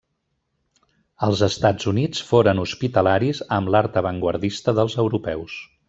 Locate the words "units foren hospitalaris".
1.93-3.45